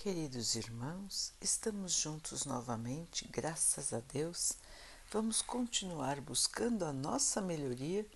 Queridos 0.00 0.54
irmãos, 0.54 1.32
estamos 1.40 1.92
juntos 1.92 2.44
novamente, 2.44 3.26
graças 3.32 3.92
a 3.92 3.98
Deus. 3.98 4.52
Vamos 5.10 5.42
continuar 5.42 6.20
buscando 6.20 6.84
a 6.84 6.92
nossa 6.92 7.40
melhoria, 7.40 8.06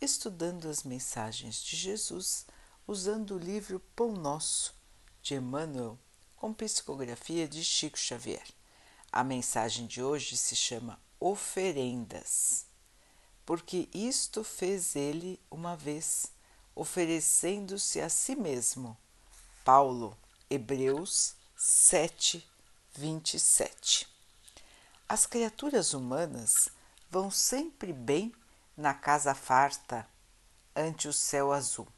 estudando 0.00 0.66
as 0.66 0.82
mensagens 0.82 1.62
de 1.62 1.76
Jesus, 1.76 2.46
usando 2.88 3.34
o 3.34 3.38
livro 3.38 3.82
Pão 3.94 4.12
Nosso, 4.12 4.74
de 5.22 5.34
Emmanuel, 5.34 5.98
com 6.36 6.54
psicografia 6.54 7.46
de 7.46 7.62
Chico 7.62 7.98
Xavier. 7.98 8.46
A 9.12 9.22
mensagem 9.22 9.86
de 9.86 10.02
hoje 10.02 10.38
se 10.38 10.56
chama 10.56 10.98
Oferendas, 11.20 12.64
porque 13.44 13.90
isto 13.92 14.42
fez 14.42 14.96
ele 14.96 15.38
uma 15.50 15.76
vez, 15.76 16.32
oferecendo-se 16.74 18.00
a 18.00 18.08
si 18.08 18.34
mesmo. 18.34 18.96
Paulo 19.62 20.16
Hebreus 20.48 21.34
7, 21.56 22.48
27. 22.94 24.06
As 25.08 25.26
criaturas 25.26 25.92
humanas 25.92 26.68
vão 27.10 27.32
sempre 27.32 27.92
bem 27.92 28.32
na 28.76 28.94
casa 28.94 29.34
farta, 29.34 30.06
ante 30.74 31.08
o 31.08 31.12
céu 31.12 31.50
azul. 31.50 31.88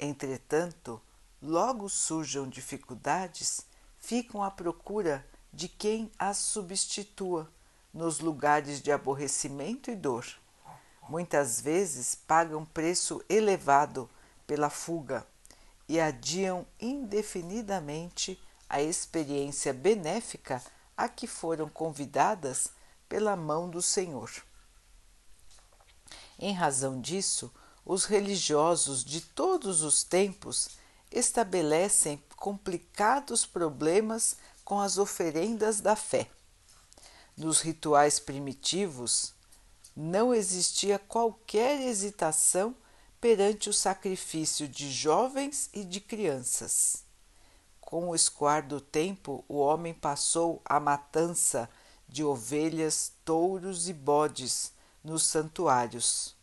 Entretanto, 0.00 1.00
logo 1.40 1.88
surjam 1.88 2.48
dificuldades, 2.48 3.64
ficam 4.00 4.42
à 4.42 4.50
procura 4.50 5.24
de 5.52 5.68
quem 5.68 6.10
as 6.18 6.38
substitua 6.38 7.48
nos 7.94 8.18
lugares 8.18 8.82
de 8.82 8.90
aborrecimento 8.90 9.92
e 9.92 9.94
dor. 9.94 10.26
Muitas 11.08 11.60
vezes 11.60 12.16
pagam 12.16 12.64
preço 12.64 13.24
elevado 13.28 14.10
pela 14.44 14.68
fuga 14.68 15.24
e 15.90 15.98
adiam 15.98 16.64
indefinidamente 16.80 18.40
a 18.68 18.80
experiência 18.80 19.74
benéfica 19.74 20.62
a 20.96 21.08
que 21.08 21.26
foram 21.26 21.68
convidadas 21.68 22.70
pela 23.08 23.34
mão 23.34 23.68
do 23.68 23.82
Senhor. 23.82 24.30
Em 26.38 26.52
razão 26.52 27.00
disso, 27.00 27.52
os 27.84 28.04
religiosos 28.04 29.04
de 29.04 29.20
todos 29.20 29.82
os 29.82 30.04
tempos 30.04 30.68
estabelecem 31.10 32.22
complicados 32.36 33.44
problemas 33.44 34.36
com 34.64 34.78
as 34.78 34.96
oferendas 34.96 35.80
da 35.80 35.96
fé. 35.96 36.30
Nos 37.36 37.60
rituais 37.60 38.20
primitivos, 38.20 39.34
não 39.96 40.32
existia 40.32 41.00
qualquer 41.00 41.80
hesitação 41.80 42.76
perante 43.20 43.68
o 43.68 43.72
sacrifício 43.72 44.66
de 44.66 44.90
jovens 44.90 45.68
e 45.74 45.84
de 45.84 46.00
crianças. 46.00 47.04
Com 47.80 48.08
o 48.08 48.14
escoar 48.14 48.66
do 48.66 48.80
tempo, 48.80 49.44
o 49.48 49.58
homem 49.58 49.92
passou 49.92 50.62
à 50.64 50.80
matança 50.80 51.68
de 52.08 52.24
ovelhas, 52.24 53.12
touros 53.24 53.88
e 53.88 53.92
bodes 53.92 54.72
nos 55.02 55.24
santuários. 55.24 56.36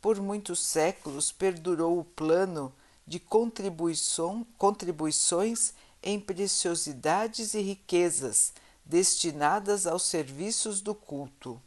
Por 0.00 0.18
muitos 0.20 0.60
séculos 0.60 1.30
perdurou 1.30 1.98
o 1.98 2.04
plano 2.04 2.72
de 3.06 3.20
contribuições 3.20 5.74
em 6.02 6.18
preciosidades 6.18 7.52
e 7.54 7.60
riquezas 7.60 8.52
destinadas 8.84 9.86
aos 9.86 10.02
serviços 10.04 10.80
do 10.80 10.94
culto. 10.94 11.60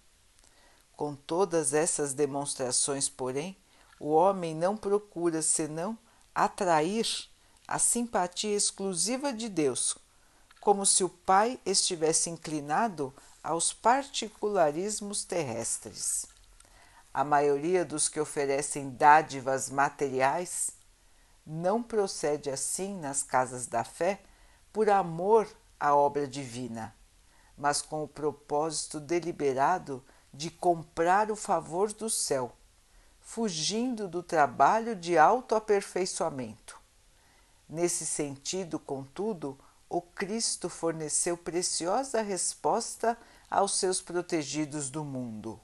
Com 0.95 1.15
todas 1.15 1.73
essas 1.73 2.13
demonstrações, 2.13 3.09
porém, 3.09 3.57
o 3.99 4.09
homem 4.11 4.55
não 4.55 4.75
procura 4.75 5.41
senão 5.41 5.97
atrair 6.33 7.07
a 7.67 7.79
simpatia 7.79 8.55
exclusiva 8.55 9.31
de 9.31 9.47
Deus, 9.47 9.97
como 10.59 10.85
se 10.85 11.03
o 11.03 11.09
Pai 11.09 11.59
estivesse 11.65 12.29
inclinado 12.29 13.13
aos 13.43 13.73
particularismos 13.73 15.23
terrestres. 15.23 16.25
A 17.13 17.23
maioria 17.23 17.85
dos 17.85 18.09
que 18.09 18.19
oferecem 18.19 18.89
dádivas 18.89 19.69
materiais 19.69 20.71
não 21.45 21.83
procede 21.83 22.49
assim 22.49 22.97
nas 22.99 23.21
casas 23.21 23.67
da 23.67 23.83
fé 23.83 24.21
por 24.71 24.89
amor 24.89 25.47
à 25.79 25.93
obra 25.93 26.27
divina, 26.27 26.95
mas 27.57 27.81
com 27.81 28.03
o 28.03 28.07
propósito 28.07 28.99
deliberado 28.99 30.03
de 30.33 30.49
comprar 30.49 31.29
o 31.29 31.35
favor 31.35 31.93
do 31.93 32.09
céu 32.09 32.55
fugindo 33.23 34.07
do 34.07 34.21
trabalho 34.21 34.95
de 34.95 35.17
autoaperfeiçoamento. 35.17 36.79
Nesse 37.67 38.05
sentido, 38.05 38.77
contudo, 38.77 39.57
o 39.89 40.01
Cristo 40.01 40.69
forneceu 40.69 41.37
preciosa 41.37 42.21
resposta 42.21 43.17
aos 43.49 43.79
seus 43.79 44.01
protegidos 44.01 44.89
do 44.89 45.03
mundo. 45.03 45.59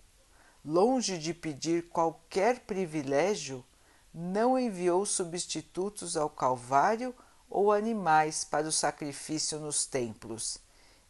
Longe 0.63 1.17
de 1.17 1.33
pedir 1.33 1.89
qualquer 1.89 2.61
privilégio, 2.61 3.63
não 4.11 4.57
enviou 4.57 5.05
substitutos 5.05 6.17
ao 6.17 6.29
Calvário 6.29 7.13
ou 7.49 7.71
animais 7.71 8.43
para 8.43 8.67
o 8.67 8.71
sacrifício 8.71 9.59
nos 9.59 9.85
templos, 9.85 10.57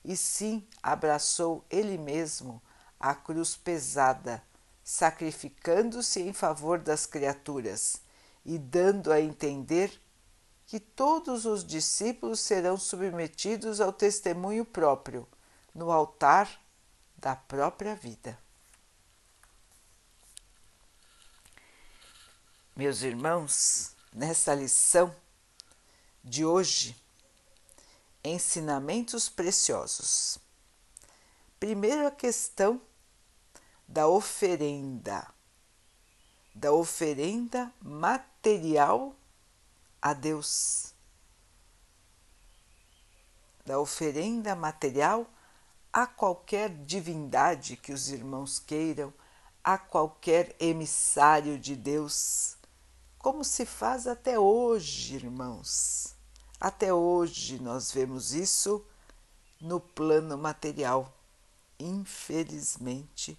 e 0.04 0.18
sim 0.18 0.68
abraçou 0.82 1.64
ele 1.70 1.98
mesmo 1.98 2.62
a 3.00 3.14
cruz 3.14 3.56
pesada 3.56 4.44
sacrificando-se 4.90 6.20
em 6.20 6.34
favor 6.34 6.80
das 6.80 7.06
criaturas 7.06 8.02
e 8.44 8.58
dando 8.58 9.12
a 9.12 9.22
entender 9.22 10.02
que 10.66 10.80
todos 10.80 11.46
os 11.46 11.64
discípulos 11.64 12.40
serão 12.40 12.76
submetidos 12.76 13.80
ao 13.80 13.94
testemunho 13.94 14.66
próprio 14.66 15.28
no 15.76 15.92
altar 15.92 16.50
da 17.16 17.36
própria 17.36 17.94
vida. 17.94 18.36
Meus 22.76 23.04
irmãos, 23.04 23.96
nessa 24.12 24.56
lição 24.56 25.16
de 26.24 26.44
hoje, 26.44 27.00
ensinamentos 28.24 29.30
preciosos. 29.30 30.40
Primeiro, 31.60 32.08
a 32.08 32.12
questão 32.12 32.82
da 33.90 34.08
oferenda, 34.08 35.28
da 36.54 36.72
oferenda 36.72 37.74
material 37.82 39.16
a 40.00 40.14
Deus, 40.14 40.94
da 43.66 43.80
oferenda 43.80 44.56
material 44.56 45.28
a 45.92 46.06
qualquer 46.06 46.70
divindade 46.86 47.76
que 47.76 47.92
os 47.92 48.10
irmãos 48.10 48.60
queiram, 48.60 49.12
a 49.64 49.76
qualquer 49.76 50.56
emissário 50.60 51.58
de 51.58 51.76
Deus, 51.76 52.58
como 53.18 53.44
se 53.44 53.66
faz 53.66 54.06
até 54.06 54.38
hoje, 54.38 55.16
irmãos. 55.16 56.16
Até 56.60 56.94
hoje 56.94 57.60
nós 57.60 57.92
vemos 57.92 58.34
isso 58.34 58.86
no 59.60 59.80
plano 59.80 60.38
material. 60.38 61.12
Infelizmente, 61.80 63.36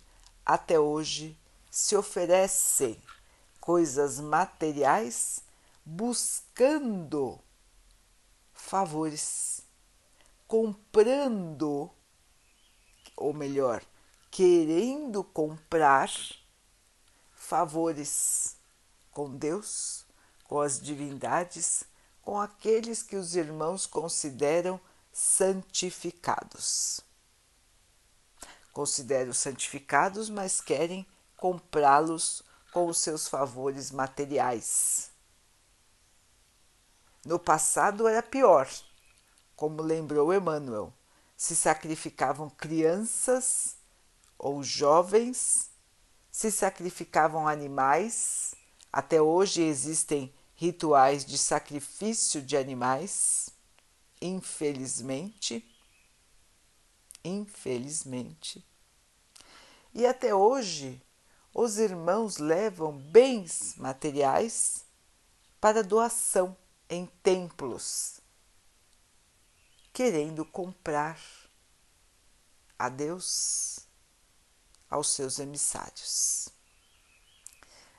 até 0.53 0.81
hoje 0.81 1.39
se 1.71 1.95
oferecem 1.95 3.01
coisas 3.61 4.19
materiais 4.19 5.45
buscando 5.85 7.39
favores, 8.53 9.63
comprando, 10.49 11.89
ou 13.17 13.33
melhor, 13.33 13.81
querendo 14.29 15.23
comprar 15.23 16.11
favores 17.33 18.57
com 19.13 19.31
Deus, 19.31 20.05
com 20.43 20.61
as 20.61 20.81
divindades, 20.81 21.85
com 22.23 22.41
aqueles 22.41 23.05
que 23.05 23.15
os 23.15 23.37
irmãos 23.37 23.87
consideram 23.87 24.81
santificados 25.13 27.09
consideram 28.73 29.33
santificados, 29.33 30.31
mas 30.31 30.61
querem 30.61 31.07
comprá-los 31.37 32.43
com 32.73 32.87
os 32.87 32.99
seus 32.99 33.29
favores 33.29 33.91
materiais. 33.91 35.11
No 37.25 37.39
passado 37.39 38.09
era 38.09 38.23
pior, 38.23 38.69
como 39.57 39.83
lembrou 39.83 40.33
Emmanuel, 40.33 40.93
se 41.37 41.55
sacrificavam 41.55 42.49
crianças 42.49 43.77
ou 44.39 44.63
jovens, 44.63 45.71
se 46.31 46.51
sacrificavam 46.51 47.47
animais, 47.47 48.55
até 48.93 49.21
hoje 49.21 49.63
existem 49.63 50.33
rituais 50.55 51.25
de 51.25 51.37
sacrifício 51.37 52.41
de 52.41 52.57
animais, 52.57 53.51
infelizmente 54.21 55.67
infelizmente. 57.25 58.65
E 59.93 60.07
até 60.07 60.35
hoje, 60.35 61.03
os 61.53 61.79
irmãos 61.79 62.39
levam 62.39 62.97
bens 62.97 63.75
materiais 63.77 64.85
para 65.61 65.83
doação 65.83 66.57
em 66.89 67.07
templos. 67.23 68.21
querendo 69.93 70.45
comprar 70.45 71.21
a 72.79 72.89
Deus 72.89 73.81
aos 74.89 75.11
seus 75.11 75.39
emissários. 75.39 76.49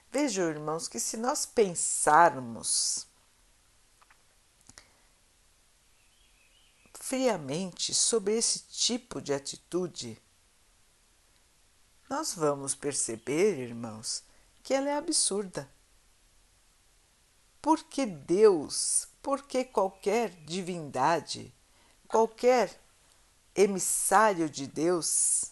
Vejam, 0.10 0.50
irmãos, 0.50 0.88
que 0.88 1.00
se 1.00 1.16
nós 1.18 1.46
pensarmos 1.46 3.08
friamente 7.12 7.94
sobre 7.94 8.38
esse 8.38 8.60
tipo 8.70 9.22
de 9.22 9.34
atitude, 9.34 10.18
nós 12.10 12.34
vamos 12.34 12.74
perceber, 12.74 13.60
irmãos, 13.60 14.24
que 14.64 14.74
ela 14.74 14.90
é 14.90 14.96
absurda. 14.96 15.70
Porque 17.62 18.06
Deus, 18.06 19.10
porque 19.22 19.66
qualquer 19.66 20.30
divindade, 20.46 21.54
qualquer 22.08 22.82
emissário 23.54 24.50
de 24.50 24.66
Deus 24.66 25.52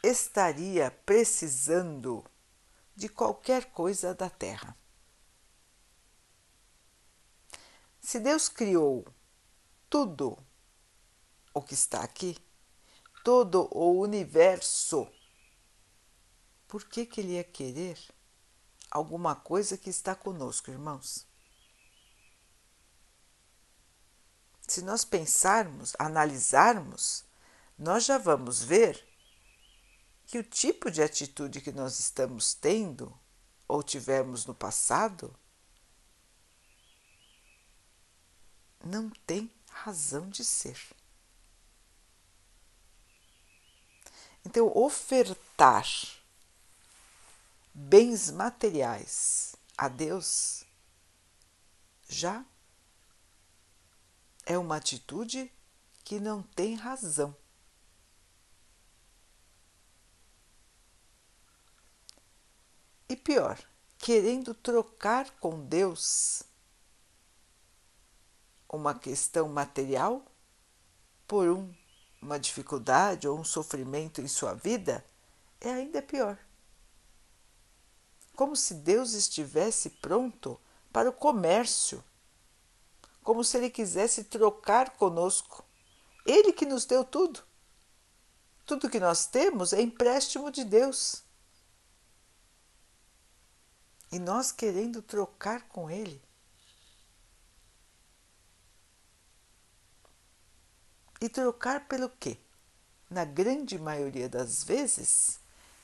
estaria 0.00 0.92
precisando 1.04 2.24
de 2.94 3.08
qualquer 3.08 3.64
coisa 3.72 4.14
da 4.14 4.30
terra. 4.30 4.80
Se 8.12 8.20
Deus 8.20 8.46
criou 8.46 9.06
tudo 9.88 10.36
o 11.54 11.62
que 11.62 11.72
está 11.72 12.02
aqui, 12.02 12.36
todo 13.24 13.66
o 13.74 13.98
universo, 13.98 15.10
por 16.68 16.84
que, 16.84 17.06
que 17.06 17.22
ele 17.22 17.36
ia 17.36 17.42
querer 17.42 17.98
alguma 18.90 19.34
coisa 19.34 19.78
que 19.78 19.88
está 19.88 20.14
conosco, 20.14 20.70
irmãos? 20.70 21.26
Se 24.68 24.82
nós 24.82 25.06
pensarmos, 25.06 25.94
analisarmos, 25.98 27.24
nós 27.78 28.04
já 28.04 28.18
vamos 28.18 28.62
ver 28.62 29.02
que 30.26 30.36
o 30.36 30.44
tipo 30.44 30.90
de 30.90 31.02
atitude 31.02 31.62
que 31.62 31.72
nós 31.72 31.98
estamos 31.98 32.52
tendo 32.52 33.18
ou 33.66 33.82
tivemos 33.82 34.44
no 34.44 34.54
passado 34.54 35.34
não 38.84 39.10
tem 39.26 39.50
razão 39.70 40.28
de 40.28 40.44
ser. 40.44 40.78
Então, 44.44 44.70
ofertar 44.76 45.86
bens 47.72 48.30
materiais 48.30 49.54
a 49.76 49.88
Deus 49.88 50.64
já 52.08 52.44
é 54.44 54.58
uma 54.58 54.76
atitude 54.76 55.50
que 56.04 56.18
não 56.18 56.42
tem 56.42 56.74
razão. 56.74 57.34
E 63.08 63.16
pior, 63.16 63.58
querendo 63.98 64.54
trocar 64.54 65.30
com 65.32 65.64
Deus 65.66 66.42
uma 68.72 68.94
questão 68.94 69.48
material 69.48 70.24
por 71.28 71.48
um, 71.48 71.72
uma 72.20 72.40
dificuldade 72.40 73.28
ou 73.28 73.38
um 73.38 73.44
sofrimento 73.44 74.20
em 74.20 74.26
sua 74.26 74.54
vida, 74.54 75.04
é 75.60 75.70
ainda 75.70 76.02
pior. 76.02 76.38
Como 78.34 78.56
se 78.56 78.74
Deus 78.74 79.12
estivesse 79.12 79.90
pronto 79.90 80.58
para 80.92 81.08
o 81.08 81.12
comércio, 81.12 82.02
como 83.22 83.44
se 83.44 83.56
Ele 83.58 83.70
quisesse 83.70 84.24
trocar 84.24 84.96
conosco. 84.96 85.64
Ele 86.26 86.52
que 86.52 86.66
nos 86.66 86.84
deu 86.84 87.04
tudo. 87.04 87.40
Tudo 88.66 88.90
que 88.90 88.98
nós 88.98 89.26
temos 89.26 89.72
é 89.72 89.80
empréstimo 89.80 90.50
de 90.50 90.64
Deus 90.64 91.22
e 94.12 94.18
nós 94.18 94.52
querendo 94.52 95.00
trocar 95.00 95.66
com 95.68 95.90
Ele. 95.90 96.22
E 101.22 101.28
trocar 101.28 101.86
pelo 101.86 102.08
quê? 102.08 102.36
Na 103.08 103.24
grande 103.24 103.78
maioria 103.78 104.28
das 104.28 104.64
vezes, 104.64 105.38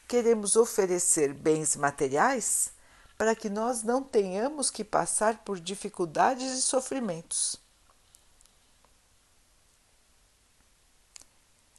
queremos 0.09 0.57
oferecer 0.57 1.33
bens 1.33 1.77
materiais 1.77 2.73
para 3.17 3.37
que 3.37 3.49
nós 3.49 3.85
não 3.85 4.03
tenhamos 4.03 4.69
que 4.69 4.83
passar 4.83 5.45
por 5.45 5.61
dificuldades 5.61 6.59
e 6.59 6.61
sofrimentos. 6.61 7.55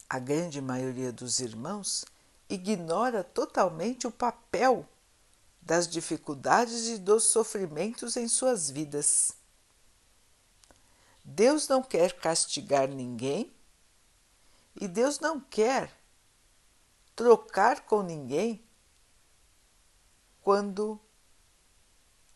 A 0.09 0.19
grande 0.19 0.61
maioria 0.61 1.11
dos 1.11 1.41
irmãos 1.41 2.05
ignora 2.47 3.25
totalmente 3.25 4.07
o 4.07 4.11
papel 4.11 4.87
das 5.61 5.85
dificuldades 5.85 6.87
e 6.87 6.97
dos 6.97 7.25
sofrimentos 7.25 8.15
em 8.15 8.29
suas 8.29 8.69
vidas. 8.69 9.38
Deus 11.29 11.67
não 11.67 11.83
quer 11.83 12.13
castigar 12.13 12.87
ninguém 12.87 13.53
e 14.75 14.87
Deus 14.87 15.19
não 15.19 15.39
quer 15.39 15.95
trocar 17.15 17.81
com 17.81 18.01
ninguém 18.01 18.67
quando 20.41 20.99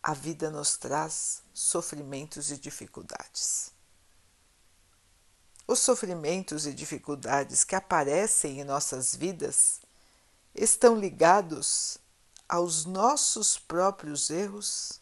a 0.02 0.14
vida 0.14 0.52
nos 0.52 0.78
traz 0.78 1.42
sofrimentos 1.54 2.52
e 2.52 2.58
dificuldades. 2.58 3.74
Os 5.66 5.80
sofrimentos 5.80 6.68
e 6.68 6.74
dificuldades 6.74 7.64
que 7.64 7.76
aparecem 7.76 8.60
em 8.60 8.64
nossas 8.64 9.16
vidas 9.16 9.82
estão 10.54 10.96
ligados 10.96 11.98
aos 12.48 12.86
nossos 12.86 13.58
próprios 13.58 14.30
erros 14.30 15.02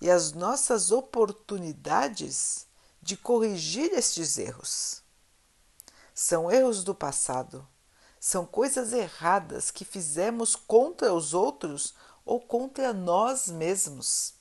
e 0.00 0.10
às 0.10 0.32
nossas 0.32 0.90
oportunidades 0.90 2.66
de 3.02 3.16
corrigir 3.16 3.92
estes 3.92 4.38
erros. 4.38 5.02
São 6.14 6.50
erros 6.50 6.82
do 6.84 6.94
passado, 6.94 7.66
são 8.18 8.44
coisas 8.44 8.92
erradas 8.92 9.70
que 9.70 9.84
fizemos 9.84 10.54
contra 10.54 11.12
os 11.12 11.32
outros 11.32 11.94
ou 12.24 12.40
contra 12.40 12.92
nós 12.92 13.48
mesmos. 13.48 14.34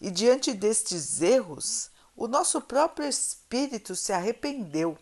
E 0.00 0.10
diante 0.10 0.52
destes 0.52 1.20
erros, 1.20 1.90
o 2.16 2.26
nosso 2.26 2.60
próprio 2.60 3.06
espírito 3.06 3.96
se 3.96 4.12
arrependeu 4.12 4.98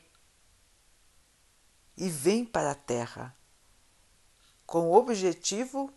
e 1.96 2.08
vem 2.08 2.44
para 2.44 2.70
a 2.70 2.76
terra 2.76 3.37
com 4.64 4.90
o 4.90 4.94
objetivo 4.94 5.92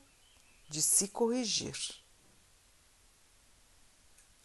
de 0.69 0.81
se 0.81 1.09
corrigir. 1.09 2.00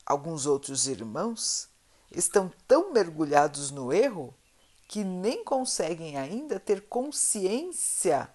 Alguns 0.07 0.47
outros 0.47 0.87
irmãos 0.87 1.69
estão 2.11 2.51
tão 2.69 2.93
mergulhados 2.93 3.73
no 3.73 3.93
erro 3.93 4.33
que 4.89 5.03
nem 5.03 5.43
conseguem 5.43 6.17
ainda 6.17 6.61
ter 6.61 6.89
consciência 6.89 8.33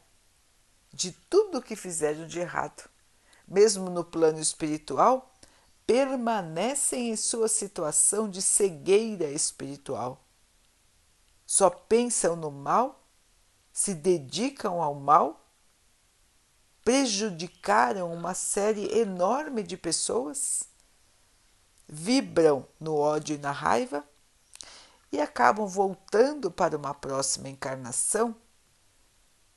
de 0.93 1.13
tudo 1.29 1.59
o 1.59 1.61
que 1.61 1.77
fizeram 1.77 2.27
de 2.27 2.39
errado. 2.39 2.89
Mesmo 3.47 3.89
no 3.89 4.03
plano 4.03 4.39
espiritual, 4.39 5.33
permanecem 5.87 7.11
em 7.11 7.15
sua 7.15 7.47
situação 7.47 8.29
de 8.29 8.41
cegueira 8.41 9.29
espiritual. 9.29 10.27
Só 11.45 11.69
pensam 11.69 12.35
no 12.35 12.51
mal, 12.51 13.07
se 13.71 13.93
dedicam 13.93 14.81
ao 14.81 14.93
mal 14.93 15.41
prejudicaram 16.83 18.11
uma 18.11 18.33
série 18.33 18.99
enorme 18.99 19.63
de 19.63 19.77
pessoas, 19.77 20.63
vibram 21.93 22.65
no 22.79 22.95
ódio 22.95 23.35
e 23.35 23.37
na 23.37 23.51
raiva 23.51 24.07
e 25.11 25.19
acabam 25.19 25.67
voltando 25.67 26.49
para 26.49 26.77
uma 26.77 26.93
próxima 26.93 27.49
encarnação 27.49 28.33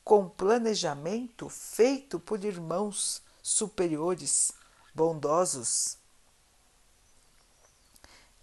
com 0.02 0.28
planejamento 0.28 1.48
feito 1.48 2.18
por 2.18 2.44
irmãos 2.44 3.22
superiores, 3.40 4.50
bondosos, 4.92 5.96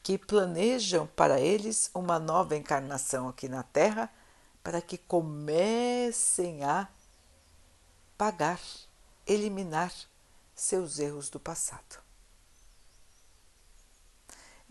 que 0.02 0.18
planejam 0.18 1.06
para 1.06 1.42
eles 1.42 1.92
uma 1.94 2.18
nova 2.18 2.56
encarnação 2.56 3.28
aqui 3.28 3.50
na 3.50 3.62
Terra 3.62 4.10
para 4.64 4.82
que 4.82 4.98
comecem 4.98 6.64
a 6.64 6.88
pagar, 8.18 8.60
eliminar 9.28 9.94
seus 10.56 10.98
erros 10.98 11.30
do 11.30 11.40
passado. 11.40 12.11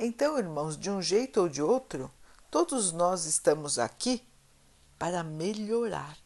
Então, 0.02 0.38
irmãos, 0.38 0.78
de 0.78 0.90
um 0.90 1.02
jeito 1.02 1.42
ou 1.42 1.48
de 1.50 1.60
outro, 1.60 2.10
todos 2.50 2.90
nós 2.90 3.26
estamos 3.26 3.78
aqui 3.78 4.26
para 4.98 5.22
melhorar, 5.22 6.16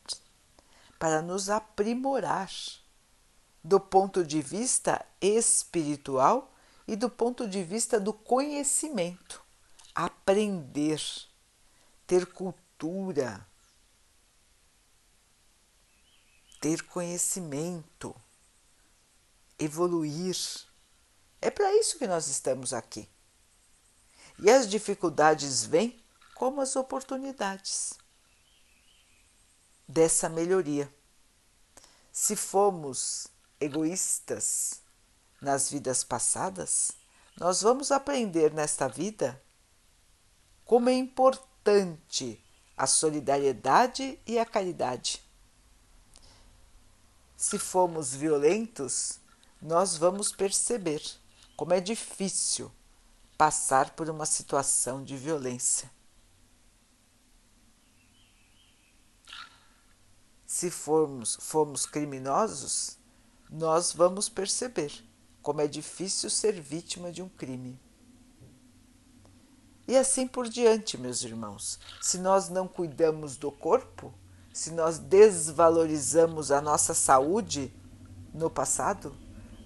para 0.96 1.20
nos 1.20 1.50
aprimorar, 1.50 2.48
do 3.64 3.80
ponto 3.80 4.22
de 4.22 4.40
vista 4.40 5.04
espiritual 5.20 6.54
e 6.86 6.94
do 6.94 7.10
ponto 7.10 7.48
de 7.48 7.64
vista 7.64 7.98
do 7.98 8.12
conhecimento. 8.12 9.42
Aprender, 9.92 11.02
ter 12.06 12.26
cultura, 12.26 13.44
ter 16.60 16.80
conhecimento, 16.84 18.14
evoluir. 19.58 20.36
É 21.40 21.50
para 21.50 21.74
isso 21.74 21.98
que 21.98 22.06
nós 22.06 22.28
estamos 22.28 22.72
aqui. 22.72 23.12
E 24.38 24.50
as 24.50 24.68
dificuldades 24.68 25.64
vêm 25.64 26.02
como 26.34 26.60
as 26.60 26.76
oportunidades 26.76 27.94
dessa 29.86 30.28
melhoria. 30.28 30.92
Se 32.12 32.36
fomos 32.36 33.28
egoístas 33.60 34.80
nas 35.40 35.70
vidas 35.70 36.02
passadas, 36.02 36.92
nós 37.36 37.62
vamos 37.62 37.90
aprender 37.90 38.52
nesta 38.52 38.88
vida 38.88 39.40
como 40.64 40.88
é 40.88 40.94
importante 40.94 42.42
a 42.76 42.86
solidariedade 42.86 44.18
e 44.26 44.38
a 44.38 44.44
caridade. 44.44 45.22
Se 47.36 47.58
fomos 47.58 48.14
violentos, 48.14 49.18
nós 49.60 49.96
vamos 49.96 50.32
perceber 50.32 51.02
como 51.56 51.74
é 51.74 51.80
difícil 51.80 52.72
passar 53.36 53.90
por 53.90 54.08
uma 54.08 54.26
situação 54.26 55.02
de 55.02 55.16
violência. 55.16 55.90
Se 60.46 60.70
formos, 60.70 61.36
formos 61.40 61.84
criminosos, 61.84 62.96
nós 63.50 63.92
vamos 63.92 64.28
perceber 64.28 64.92
como 65.42 65.60
é 65.60 65.66
difícil 65.66 66.30
ser 66.30 66.60
vítima 66.60 67.10
de 67.10 67.22
um 67.22 67.28
crime. 67.28 67.78
E 69.86 69.96
assim 69.96 70.26
por 70.26 70.48
diante, 70.48 70.96
meus 70.96 71.22
irmãos. 71.22 71.78
Se 72.00 72.18
nós 72.18 72.48
não 72.48 72.66
cuidamos 72.66 73.36
do 73.36 73.50
corpo, 73.50 74.14
se 74.52 74.70
nós 74.70 74.98
desvalorizamos 74.98 76.50
a 76.50 76.60
nossa 76.62 76.94
saúde 76.94 77.70
no 78.32 78.48
passado, 78.48 79.14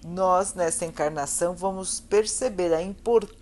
nós 0.03 0.53
nessa 0.55 0.85
encarnação 0.85 1.55
vamos 1.55 1.99
perceber 1.99 2.73
a 2.73 2.81
importância 2.81 3.38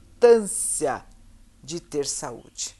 de 1.64 1.80
ter 1.80 2.06
saúde. 2.06 2.76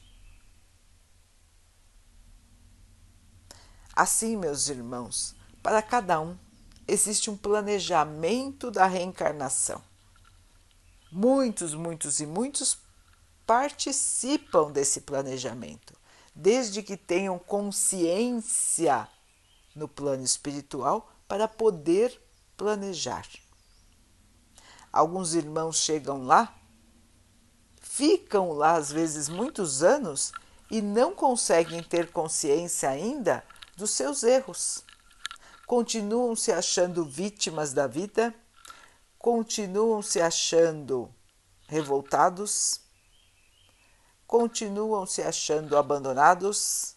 Assim, 3.94 4.36
meus 4.36 4.68
irmãos, 4.68 5.34
para 5.62 5.82
cada 5.82 6.20
um 6.20 6.38
existe 6.86 7.30
um 7.30 7.36
planejamento 7.36 8.70
da 8.70 8.86
reencarnação. 8.86 9.82
Muitos, 11.10 11.74
muitos 11.74 12.20
e 12.20 12.26
muitos 12.26 12.78
participam 13.46 14.70
desse 14.70 15.00
planejamento, 15.02 15.94
desde 16.34 16.82
que 16.82 16.96
tenham 16.96 17.38
consciência 17.38 19.08
no 19.74 19.88
plano 19.88 20.22
espiritual 20.22 21.10
para 21.26 21.48
poder 21.48 22.20
planejar. 22.56 23.26
Alguns 24.92 25.34
irmãos 25.34 25.78
chegam 25.78 26.24
lá, 26.24 26.57
ficam 27.98 28.52
lá 28.52 28.76
às 28.76 28.90
vezes 28.90 29.28
muitos 29.28 29.82
anos 29.82 30.32
e 30.70 30.80
não 30.80 31.14
conseguem 31.14 31.82
ter 31.82 32.10
consciência 32.10 32.88
ainda 32.88 33.44
dos 33.76 33.90
seus 33.90 34.22
erros 34.22 34.84
continuam 35.68 36.34
se 36.34 36.50
achando 36.50 37.04
vítimas 37.04 37.74
da 37.74 37.86
vida, 37.86 38.34
continuam 39.18 40.00
se 40.00 40.18
achando 40.18 41.14
revoltados, 41.66 42.80
continuam 44.26 45.04
se 45.04 45.20
achando 45.20 45.76
abandonados. 45.76 46.96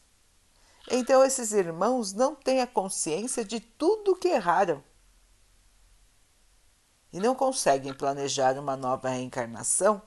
Então, 0.89 1.21
esses 1.21 1.51
irmãos 1.51 2.13
não 2.13 2.33
têm 2.33 2.61
a 2.61 2.67
consciência 2.67 3.43
de 3.43 3.59
tudo 3.59 4.15
que 4.15 4.29
erraram 4.29 4.81
e 7.11 7.19
não 7.19 7.35
conseguem 7.35 7.93
planejar 7.93 8.57
uma 8.57 8.77
nova 8.77 9.09
reencarnação 9.09 10.01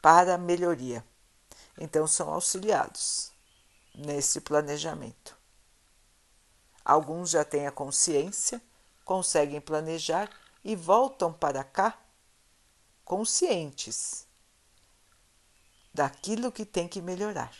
para 0.00 0.38
melhoria. 0.38 1.04
Então, 1.78 2.06
são 2.06 2.32
auxiliados 2.32 3.32
nesse 3.94 4.40
planejamento. 4.40 5.36
Alguns 6.84 7.30
já 7.30 7.44
têm 7.44 7.66
a 7.66 7.72
consciência, 7.72 8.60
conseguem 9.04 9.60
planejar 9.60 10.30
e 10.64 10.74
voltam 10.74 11.32
para 11.32 11.62
cá 11.62 11.98
conscientes 13.04 14.26
daquilo 15.92 16.52
que 16.52 16.64
tem 16.64 16.88
que 16.88 17.02
melhorar. 17.02 17.52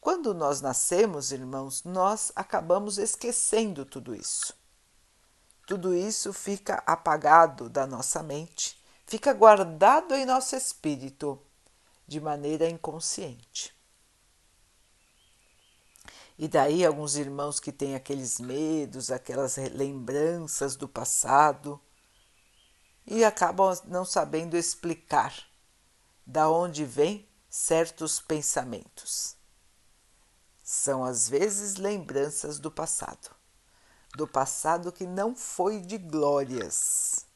Quando 0.00 0.32
nós 0.32 0.60
nascemos, 0.60 1.30
irmãos, 1.30 1.84
nós 1.84 2.32
acabamos 2.34 2.96
esquecendo 2.96 3.84
tudo 3.84 4.14
isso. 4.14 4.54
Tudo 5.66 5.94
isso 5.94 6.32
fica 6.32 6.82
apagado 6.86 7.68
da 7.68 7.86
nossa 7.86 8.22
mente, 8.22 8.79
fica 9.10 9.32
guardado 9.32 10.14
em 10.14 10.24
nosso 10.24 10.54
espírito 10.54 11.42
de 12.06 12.20
maneira 12.20 12.70
inconsciente. 12.70 13.76
E 16.38 16.46
daí 16.46 16.86
alguns 16.86 17.16
irmãos 17.16 17.58
que 17.58 17.72
têm 17.72 17.96
aqueles 17.96 18.38
medos, 18.38 19.10
aquelas 19.10 19.56
lembranças 19.56 20.76
do 20.76 20.88
passado 20.88 21.80
e 23.04 23.24
acabam 23.24 23.76
não 23.86 24.04
sabendo 24.04 24.56
explicar 24.56 25.44
da 26.24 26.48
onde 26.48 26.84
vêm 26.84 27.28
certos 27.48 28.20
pensamentos. 28.20 29.34
São 30.62 31.02
às 31.02 31.28
vezes 31.28 31.74
lembranças 31.74 32.60
do 32.60 32.70
passado, 32.70 33.34
do 34.14 34.28
passado 34.28 34.92
que 34.92 35.04
não 35.04 35.34
foi 35.34 35.80
de 35.80 35.98
glórias. 35.98 37.28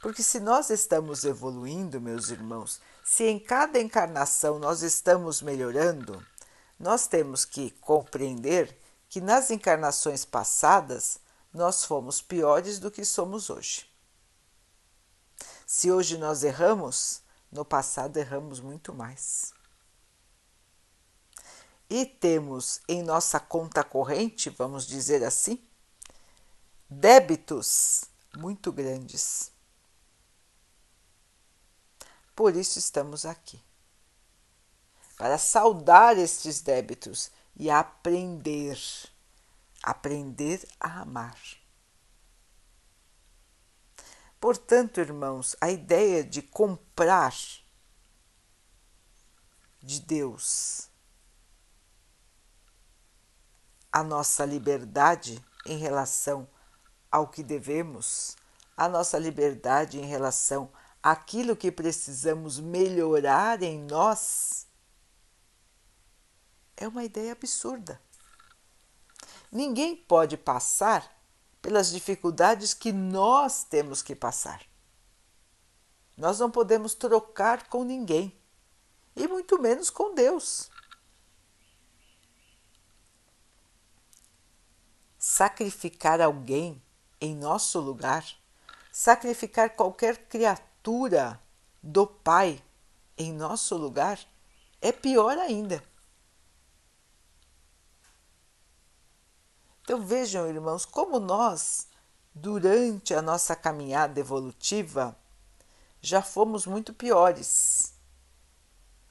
Porque 0.00 0.22
se 0.22 0.40
nós 0.40 0.70
estamos 0.70 1.24
evoluindo, 1.24 2.00
meus 2.00 2.28
irmãos, 2.30 2.80
se 3.04 3.24
em 3.24 3.38
cada 3.38 3.80
encarnação 3.80 4.58
nós 4.58 4.82
estamos 4.82 5.40
melhorando, 5.40 6.24
nós 6.78 7.06
temos 7.06 7.44
que 7.44 7.70
compreender 7.80 8.78
que 9.08 9.20
nas 9.20 9.50
encarnações 9.50 10.24
passadas 10.24 11.18
nós 11.52 11.84
fomos 11.84 12.20
piores 12.20 12.78
do 12.78 12.90
que 12.90 13.04
somos 13.04 13.48
hoje. 13.48 13.90
Se 15.66 15.90
hoje 15.90 16.18
nós 16.18 16.44
erramos, 16.44 17.22
no 17.50 17.64
passado 17.64 18.16
erramos 18.18 18.60
muito 18.60 18.92
mais. 18.92 19.52
E 21.88 22.04
temos 22.04 22.80
em 22.88 23.02
nossa 23.02 23.40
conta 23.40 23.82
corrente, 23.82 24.50
vamos 24.50 24.86
dizer 24.86 25.24
assim, 25.24 25.60
débitos 26.90 28.04
muito 28.36 28.70
grandes. 28.70 29.55
Por 32.36 32.54
isso 32.54 32.78
estamos 32.78 33.24
aqui 33.24 33.60
para 35.16 35.38
saudar 35.38 36.18
estes 36.18 36.60
débitos 36.60 37.30
e 37.56 37.70
aprender, 37.70 38.78
aprender 39.82 40.68
a 40.78 41.00
amar. 41.00 41.40
Portanto, 44.38 45.00
irmãos, 45.00 45.56
a 45.62 45.70
ideia 45.70 46.22
de 46.22 46.42
comprar 46.42 47.34
de 49.82 50.00
Deus 50.00 50.90
a 53.90 54.02
nossa 54.02 54.44
liberdade 54.44 55.42
em 55.64 55.78
relação 55.78 56.46
ao 57.10 57.28
que 57.28 57.42
devemos, 57.42 58.36
a 58.76 58.86
nossa 58.90 59.18
liberdade 59.18 59.98
em 59.98 60.04
relação 60.04 60.70
àquilo 61.06 61.54
que 61.54 61.70
precisamos 61.70 62.58
melhorar 62.58 63.62
em 63.62 63.78
nós, 63.78 64.66
é 66.76 66.88
uma 66.88 67.04
ideia 67.04 67.30
absurda. 67.30 68.02
Ninguém 69.52 69.94
pode 69.94 70.36
passar 70.36 71.08
pelas 71.62 71.92
dificuldades 71.92 72.74
que 72.74 72.92
nós 72.92 73.62
temos 73.62 74.02
que 74.02 74.16
passar. 74.16 74.66
Nós 76.16 76.40
não 76.40 76.50
podemos 76.50 76.92
trocar 76.92 77.68
com 77.68 77.84
ninguém, 77.84 78.36
e 79.14 79.28
muito 79.28 79.62
menos 79.62 79.90
com 79.90 80.12
Deus. 80.12 80.68
Sacrificar 85.16 86.20
alguém 86.20 86.82
em 87.20 87.36
nosso 87.36 87.78
lugar, 87.78 88.26
sacrificar 88.90 89.70
qualquer 89.76 90.26
criatura 90.26 90.75
do 91.82 92.06
Pai 92.06 92.62
em 93.18 93.32
nosso 93.32 93.76
lugar, 93.76 94.18
é 94.80 94.92
pior 94.92 95.38
ainda. 95.38 95.82
Então 99.82 100.04
vejam, 100.04 100.46
irmãos, 100.48 100.84
como 100.84 101.18
nós 101.18 101.88
durante 102.34 103.14
a 103.14 103.22
nossa 103.22 103.56
caminhada 103.56 104.20
evolutiva, 104.20 105.16
já 106.02 106.20
fomos 106.20 106.66
muito 106.66 106.92
piores. 106.92 107.94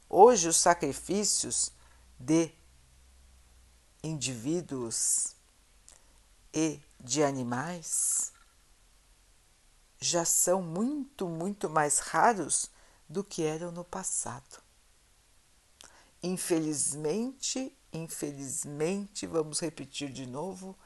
Hoje, 0.10 0.48
os 0.48 0.58
sacrifícios 0.58 1.72
de 2.20 2.52
indivíduos 4.04 5.36
e 6.54 6.80
de 7.00 7.24
animais 7.24 8.35
já 10.00 10.26
são 10.26 10.62
muito, 10.62 11.28
muito 11.28 11.70
mais 11.70 12.00
raros 12.00 12.70
do 13.08 13.24
que 13.24 13.44
eram 13.44 13.72
no 13.72 13.84
passado. 13.84 14.64
Infelizmente, 16.22 17.76
infelizmente, 17.94 19.26
vamos 19.28 19.60
repetir 19.60 20.12
de 20.12 20.26
novo, 20.26 20.78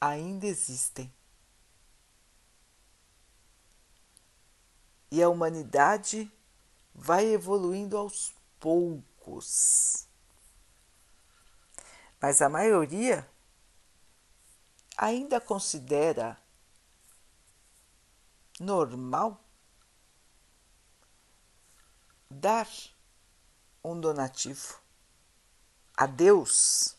ainda 0.00 0.46
existem. 0.46 1.12
E 5.10 5.22
a 5.22 5.28
humanidade 5.28 6.30
vai 6.94 7.26
evoluindo 7.26 7.96
aos 7.96 8.34
poucos. 8.58 10.06
Mas 12.20 12.42
a 12.42 12.48
maioria 12.48 13.28
ainda 14.96 15.40
considera 15.40 16.39
normal 18.60 19.42
dar 22.30 22.68
um 23.82 23.98
donativo 23.98 24.78
a 25.96 26.06
Deus 26.06 26.94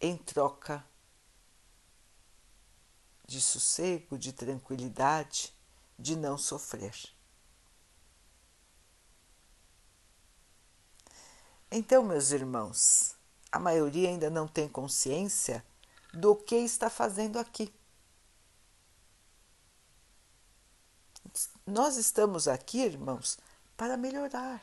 em 0.00 0.16
troca 0.16 0.84
de 3.24 3.40
sossego, 3.40 4.18
de 4.18 4.32
tranquilidade, 4.32 5.54
de 5.98 6.16
não 6.16 6.36
sofrer. 6.36 6.94
Então, 11.70 12.02
meus 12.02 12.32
irmãos, 12.32 13.16
a 13.50 13.58
maioria 13.58 14.08
ainda 14.08 14.28
não 14.28 14.46
tem 14.46 14.68
consciência 14.68 15.64
do 16.12 16.36
que 16.36 16.56
está 16.56 16.90
fazendo 16.90 17.38
aqui. 17.38 17.72
Nós 21.66 21.96
estamos 21.96 22.46
aqui, 22.46 22.80
irmãos, 22.80 23.38
para 23.76 23.96
melhorar. 23.96 24.62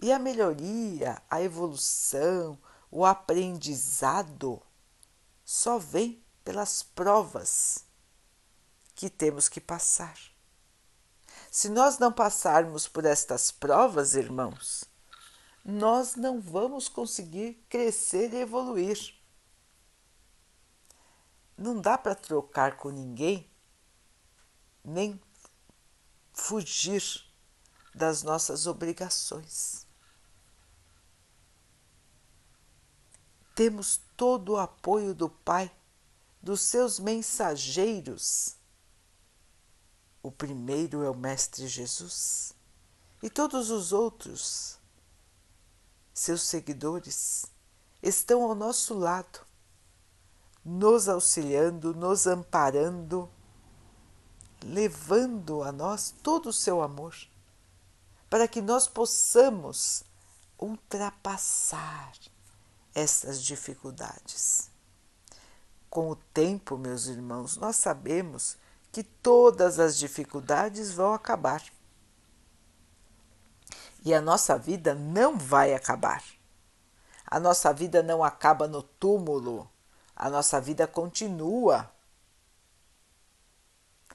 E 0.00 0.12
a 0.12 0.18
melhoria, 0.18 1.22
a 1.30 1.40
evolução, 1.40 2.58
o 2.90 3.04
aprendizado 3.06 4.60
só 5.44 5.78
vem 5.78 6.22
pelas 6.44 6.82
provas 6.82 7.84
que 8.94 9.08
temos 9.08 9.48
que 9.48 9.60
passar. 9.60 10.18
Se 11.50 11.68
nós 11.68 11.98
não 11.98 12.12
passarmos 12.12 12.88
por 12.88 13.04
estas 13.04 13.50
provas, 13.50 14.14
irmãos, 14.14 14.84
nós 15.64 16.16
não 16.16 16.40
vamos 16.40 16.88
conseguir 16.88 17.64
crescer 17.68 18.32
e 18.32 18.38
evoluir. 18.38 19.14
Não 21.56 21.80
dá 21.80 21.96
para 21.96 22.14
trocar 22.14 22.76
com 22.76 22.90
ninguém, 22.90 23.48
nem 24.84 25.20
fugir 26.32 27.02
das 27.94 28.22
nossas 28.22 28.66
obrigações. 28.66 29.86
Temos 33.54 34.00
todo 34.16 34.52
o 34.52 34.58
apoio 34.58 35.14
do 35.14 35.28
Pai, 35.28 35.70
dos 36.42 36.62
seus 36.62 36.98
mensageiros. 36.98 38.56
O 40.22 40.30
primeiro 40.30 41.02
é 41.02 41.10
o 41.10 41.14
Mestre 41.14 41.68
Jesus 41.68 42.54
e 43.22 43.30
todos 43.30 43.70
os 43.70 43.92
outros, 43.92 44.78
seus 46.12 46.42
seguidores, 46.42 47.46
estão 48.02 48.42
ao 48.42 48.54
nosso 48.54 48.94
lado, 48.94 49.40
nos 50.64 51.08
auxiliando, 51.08 51.94
nos 51.94 52.26
amparando 52.26 53.30
levando 54.64 55.62
a 55.62 55.72
nós 55.72 56.14
todo 56.22 56.48
o 56.48 56.52
seu 56.52 56.82
amor, 56.82 57.14
para 58.30 58.48
que 58.48 58.62
nós 58.62 58.88
possamos 58.88 60.04
ultrapassar 60.58 62.12
essas 62.94 63.42
dificuldades. 63.42 64.70
Com 65.90 66.10
o 66.10 66.16
tempo, 66.16 66.78
meus 66.78 67.06
irmãos, 67.06 67.56
nós 67.56 67.76
sabemos 67.76 68.56
que 68.90 69.02
todas 69.02 69.78
as 69.78 69.98
dificuldades 69.98 70.92
vão 70.92 71.12
acabar. 71.12 71.62
E 74.04 74.14
a 74.14 74.20
nossa 74.20 74.58
vida 74.58 74.94
não 74.94 75.36
vai 75.36 75.74
acabar. 75.74 76.22
A 77.26 77.40
nossa 77.40 77.72
vida 77.72 78.02
não 78.02 78.22
acaba 78.22 78.68
no 78.68 78.82
túmulo, 78.82 79.68
a 80.14 80.28
nossa 80.28 80.60
vida 80.60 80.86
continua 80.86 81.90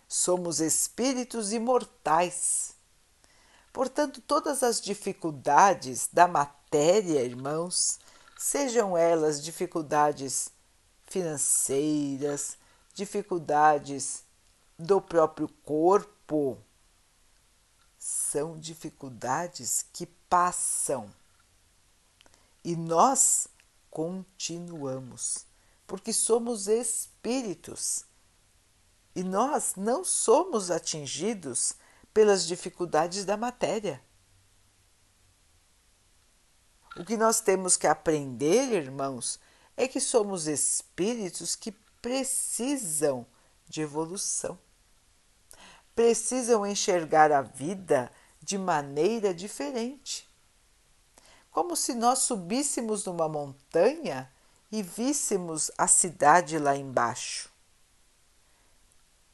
somos 0.07 0.59
espíritos 0.59 1.51
imortais. 1.51 2.75
Portanto, 3.73 4.21
todas 4.21 4.63
as 4.63 4.79
dificuldades 4.79 6.09
da 6.11 6.27
matéria, 6.27 7.23
irmãos, 7.23 7.99
sejam 8.37 8.97
elas 8.97 9.43
dificuldades 9.43 10.49
financeiras, 11.05 12.57
dificuldades 12.93 14.23
do 14.79 15.01
próprio 15.01 15.47
corpo, 15.63 16.57
são 17.97 18.57
dificuldades 18.57 19.85
que 19.91 20.05
passam. 20.05 21.13
E 22.63 22.75
nós 22.75 23.47
continuamos, 23.89 25.45
porque 25.85 26.13
somos 26.13 26.67
espíritos 26.67 28.05
e 29.17 29.23
nós 29.23 29.73
não 29.75 30.03
somos 30.03 30.69
atingidos 30.69 31.73
pelas 32.13 32.45
dificuldades 32.45 33.25
da 33.25 33.35
matéria. 33.35 33.99
O 36.95 37.03
que 37.03 37.17
nós 37.17 37.41
temos 37.41 37.75
que 37.75 37.87
aprender, 37.87 38.71
irmãos, 38.71 39.39
é 39.75 39.87
que 39.87 39.99
somos 39.99 40.45
espíritos 40.45 41.55
que 41.55 41.71
precisam 41.99 43.25
de 43.67 43.81
evolução. 43.81 44.55
Precisam 45.95 46.63
enxergar 46.63 47.31
a 47.31 47.41
vida 47.41 48.11
de 48.39 48.55
maneira 48.55 49.33
diferente. 49.33 50.29
Como 51.49 51.75
se 51.75 51.95
nós 51.95 52.19
subíssemos 52.19 53.03
numa 53.05 53.27
montanha 53.27 54.31
e 54.71 54.83
víssemos 54.83 55.71
a 55.75 55.87
cidade 55.87 56.59
lá 56.59 56.75
embaixo. 56.75 57.56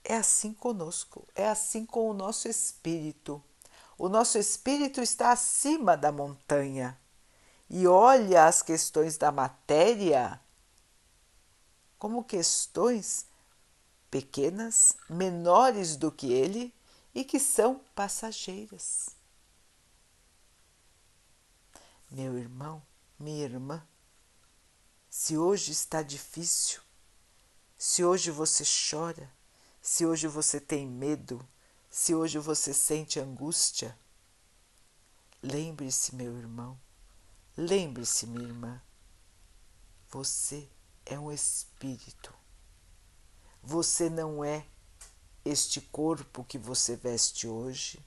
É 0.04 0.18
assim 0.18 0.54
conosco, 0.54 1.28
é 1.34 1.48
assim 1.48 1.86
com 1.86 2.10
o 2.10 2.13
nosso 2.13 2.48
espírito. 2.48 3.42
O 3.98 4.10
nosso 4.10 4.38
espírito 4.38 5.02
está 5.02 5.32
acima 5.32 5.96
da 5.96 6.12
montanha 6.12 7.00
e 7.70 7.88
olha 7.88 8.46
as 8.46 8.62
questões 8.62 9.18
da 9.18 9.32
matéria 9.32 10.39
como 11.98 12.24
questões 12.24 13.26
pequenas, 14.12 14.98
menores 15.10 15.96
do 15.96 16.12
que 16.12 16.32
ele 16.32 16.74
e 17.16 17.24
que 17.24 17.39
são 17.39 17.80
passageiras. 17.96 19.10
Meu 22.12 22.38
irmão, 22.38 22.84
minha 23.18 23.44
irmã, 23.46 23.82
se 25.10 25.38
hoje 25.38 25.72
está 25.72 26.02
difícil, 26.02 26.82
se 27.78 28.04
hoje 28.04 28.30
você 28.30 28.63
chora, 28.66 29.32
se 29.84 30.06
hoje 30.06 30.30
você 30.30 30.62
tem 30.62 30.88
medo, 30.88 31.46
se 31.89 32.15
hoje 32.15 32.39
você 32.39 32.74
sente 32.74 33.19
angústia, 33.19 34.00
lembre-se, 35.41 36.15
meu 36.15 36.38
irmão, 36.38 36.80
lembre-se, 37.58 38.26
minha 38.26 38.48
irmã, 38.48 38.82
você 40.10 40.69
é 41.06 41.19
um 41.19 41.30
espírito. 41.30 42.34
Você 43.62 44.10
não 44.10 44.41
é 44.41 44.65
este 45.43 45.82
corpo 45.82 46.46
que 46.46 46.58
você 46.58 46.96
veste 46.96 47.46
hoje. 47.46 48.00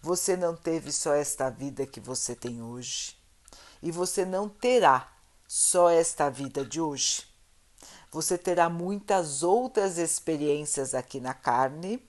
Você 0.00 0.34
não 0.34 0.56
teve 0.56 0.90
só 0.92 1.12
esta 1.12 1.50
vida 1.50 1.86
que 1.86 2.00
você 2.00 2.34
tem 2.34 2.62
hoje. 2.62 3.18
E 3.82 3.92
você 3.92 4.24
não 4.24 4.48
terá 4.48 5.14
só 5.46 5.90
esta 5.90 6.30
vida 6.30 6.64
de 6.64 6.80
hoje 6.80 7.29
você 8.10 8.36
terá 8.36 8.68
muitas 8.68 9.42
outras 9.42 9.96
experiências 9.96 10.94
aqui 10.94 11.20
na 11.20 11.32
carne, 11.32 12.02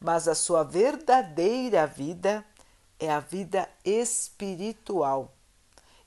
mas 0.00 0.26
a 0.26 0.34
sua 0.34 0.62
verdadeira 0.62 1.86
vida 1.86 2.44
é 2.98 3.10
a 3.10 3.20
vida 3.20 3.68
espiritual. 3.84 5.34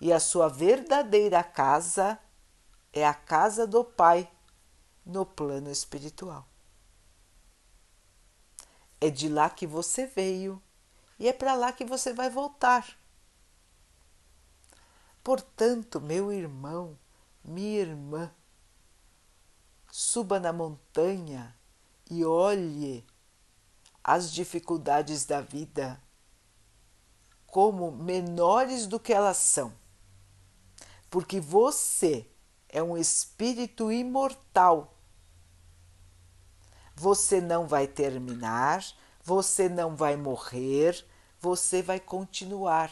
E 0.01 0.11
a 0.11 0.19
sua 0.19 0.49
verdadeira 0.49 1.43
casa 1.43 2.19
é 2.91 3.05
a 3.05 3.13
casa 3.13 3.65
do 3.67 3.83
Pai, 3.85 4.29
no 5.05 5.25
plano 5.25 5.71
espiritual. 5.71 6.47
É 8.99 9.09
de 9.09 9.29
lá 9.29 9.49
que 9.49 9.67
você 9.67 10.07
veio 10.07 10.61
e 11.19 11.27
é 11.27 11.33
para 11.33 11.53
lá 11.53 11.71
que 11.71 11.85
você 11.85 12.13
vai 12.13 12.29
voltar. 12.29 12.97
Portanto, 15.23 16.01
meu 16.01 16.33
irmão, 16.33 16.97
minha 17.43 17.79
irmã, 17.79 18.31
suba 19.95 20.39
na 20.39 20.51
montanha 20.51 21.55
e 22.09 22.25
olhe 22.25 23.05
as 24.03 24.33
dificuldades 24.33 25.23
da 25.23 25.39
vida 25.39 26.01
como 27.45 27.91
menores 27.91 28.87
do 28.87 28.99
que 28.99 29.13
elas 29.13 29.37
são. 29.37 29.71
Porque 31.11 31.39
você 31.39 32.27
é 32.67 32.81
um 32.81 32.97
espírito 32.97 33.91
imortal. 33.91 34.97
Você 36.95 37.39
não 37.39 37.67
vai 37.67 37.85
terminar, 37.85 38.83
você 39.23 39.69
não 39.69 39.95
vai 39.95 40.15
morrer, 40.15 41.05
você 41.39 41.83
vai 41.83 41.99
continuar. 41.99 42.91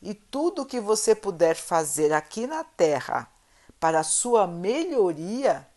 E 0.00 0.14
tudo 0.14 0.64
que 0.64 0.80
você 0.80 1.14
puder 1.14 1.54
fazer 1.54 2.10
aqui 2.10 2.46
na 2.46 2.64
Terra 2.64 3.30
para 3.78 4.00
a 4.00 4.04
sua 4.04 4.46
melhoria, 4.46 5.68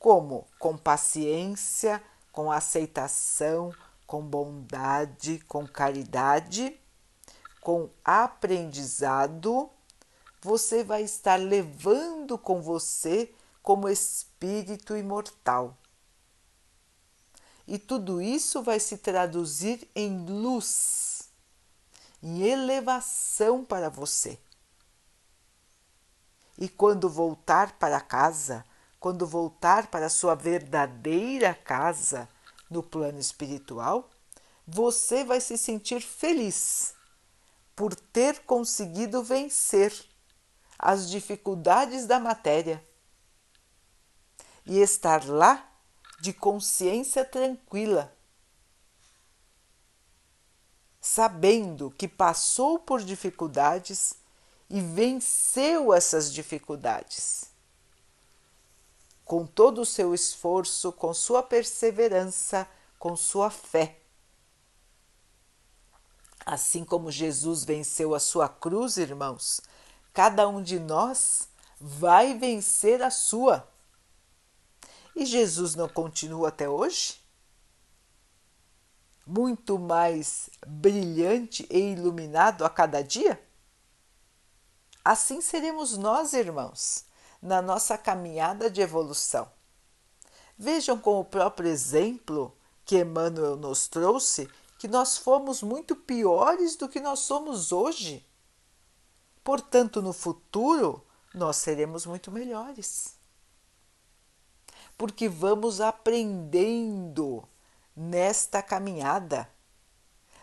como 0.00 0.48
com 0.58 0.78
paciência, 0.78 2.02
com 2.32 2.50
aceitação, 2.50 3.70
com 4.06 4.22
bondade, 4.22 5.38
com 5.46 5.66
caridade, 5.66 6.80
com 7.60 7.90
aprendizado, 8.02 9.68
você 10.40 10.82
vai 10.82 11.02
estar 11.02 11.38
levando 11.38 12.38
com 12.38 12.62
você 12.62 13.30
como 13.62 13.90
espírito 13.90 14.96
imortal. 14.96 15.76
E 17.68 17.78
tudo 17.78 18.22
isso 18.22 18.62
vai 18.62 18.80
se 18.80 18.96
traduzir 18.96 19.86
em 19.94 20.24
luz, 20.24 21.30
em 22.22 22.40
elevação 22.40 23.62
para 23.62 23.90
você. 23.90 24.38
E 26.56 26.70
quando 26.70 27.08
voltar 27.08 27.72
para 27.72 28.00
casa, 28.00 28.64
quando 29.00 29.26
voltar 29.26 29.86
para 29.86 30.10
sua 30.10 30.34
verdadeira 30.34 31.54
casa 31.54 32.28
no 32.68 32.82
plano 32.82 33.18
espiritual, 33.18 34.10
você 34.66 35.24
vai 35.24 35.40
se 35.40 35.56
sentir 35.56 36.02
feliz 36.02 36.94
por 37.74 37.94
ter 37.94 38.40
conseguido 38.40 39.22
vencer 39.22 39.92
as 40.78 41.10
dificuldades 41.10 42.06
da 42.06 42.20
matéria 42.20 42.86
e 44.66 44.78
estar 44.78 45.24
lá 45.24 45.66
de 46.20 46.34
consciência 46.34 47.24
tranquila, 47.24 48.14
sabendo 51.00 51.90
que 51.90 52.06
passou 52.06 52.78
por 52.78 53.02
dificuldades 53.02 54.14
e 54.68 54.80
venceu 54.82 55.94
essas 55.94 56.30
dificuldades. 56.30 57.49
Com 59.30 59.46
todo 59.46 59.82
o 59.82 59.86
seu 59.86 60.12
esforço, 60.12 60.90
com 60.90 61.14
sua 61.14 61.40
perseverança, 61.40 62.66
com 62.98 63.14
sua 63.14 63.48
fé. 63.48 64.00
Assim 66.44 66.84
como 66.84 67.12
Jesus 67.12 67.62
venceu 67.64 68.12
a 68.12 68.18
sua 68.18 68.48
cruz, 68.48 68.96
irmãos, 68.96 69.60
cada 70.12 70.48
um 70.48 70.60
de 70.60 70.80
nós 70.80 71.48
vai 71.80 72.36
vencer 72.36 73.04
a 73.04 73.08
sua. 73.08 73.72
E 75.14 75.24
Jesus 75.24 75.76
não 75.76 75.88
continua 75.88 76.48
até 76.48 76.68
hoje? 76.68 77.20
Muito 79.24 79.78
mais 79.78 80.50
brilhante 80.66 81.68
e 81.70 81.92
iluminado 81.92 82.64
a 82.64 82.68
cada 82.68 83.00
dia? 83.00 83.40
Assim 85.04 85.40
seremos 85.40 85.96
nós, 85.96 86.32
irmãos, 86.32 87.08
na 87.40 87.62
nossa 87.62 87.96
caminhada 87.96 88.70
de 88.70 88.80
evolução. 88.80 89.50
Vejam 90.58 90.98
com 90.98 91.18
o 91.18 91.24
próprio 91.24 91.70
exemplo 91.70 92.54
que 92.84 92.98
Emmanuel 92.98 93.56
nos 93.56 93.88
trouxe 93.88 94.48
que 94.78 94.88
nós 94.88 95.18
fomos 95.18 95.62
muito 95.62 95.94
piores 95.94 96.76
do 96.76 96.88
que 96.88 97.00
nós 97.00 97.20
somos 97.20 97.72
hoje. 97.72 98.26
Portanto, 99.44 100.00
no 100.00 100.12
futuro, 100.12 101.04
nós 101.34 101.56
seremos 101.56 102.06
muito 102.06 102.30
melhores. 102.30 103.14
Porque 104.96 105.28
vamos 105.28 105.80
aprendendo 105.80 107.46
nesta 107.94 108.62
caminhada. 108.62 109.48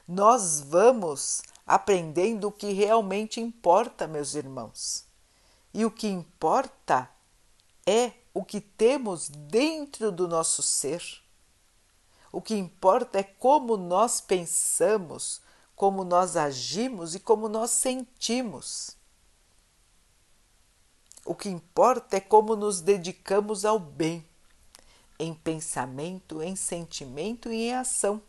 Nós 0.08 0.62
vamos 0.62 1.42
aprendendo 1.66 2.48
o 2.48 2.52
que 2.52 2.72
realmente 2.72 3.42
importa, 3.42 4.08
meus 4.08 4.36
irmãos. 4.36 5.07
E 5.78 5.86
o 5.86 5.92
que 5.92 6.08
importa 6.08 7.08
é 7.86 8.12
o 8.34 8.44
que 8.44 8.60
temos 8.60 9.30
dentro 9.30 10.12
do 10.12 10.28
nosso 10.28 10.64
ser. 10.64 11.04
O 12.32 12.42
que 12.42 12.56
importa 12.56 13.20
é 13.20 13.24
como 13.24 13.78
nós 13.78 14.20
pensamos, 14.20 15.40
como 15.76 16.04
nós 16.04 16.36
agimos 16.36 17.14
e 17.14 17.20
como 17.20 17.48
nós 17.48 17.70
sentimos. 17.70 18.98
O 21.24 21.36
que 21.36 21.48
importa 21.48 22.18
é 22.18 22.22
como 22.22 22.56
nos 22.56 22.82
dedicamos 22.82 23.64
ao 23.64 23.78
bem, 23.78 24.28
em 25.20 25.32
pensamento, 25.32 26.42
em 26.42 26.56
sentimento 26.56 27.52
e 27.52 27.68
em 27.68 27.76
ação. 27.76 28.20